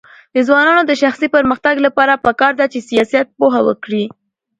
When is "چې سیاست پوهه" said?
2.73-3.61